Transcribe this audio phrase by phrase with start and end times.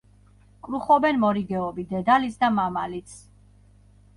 [0.67, 3.15] კრუხობენ მორიგეობით, დედალიც და მამალიც.